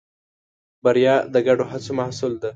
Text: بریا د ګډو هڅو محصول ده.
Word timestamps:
بریا 0.83 1.15
د 1.33 1.35
ګډو 1.47 1.65
هڅو 1.71 1.91
محصول 1.99 2.33
ده. 2.41 2.49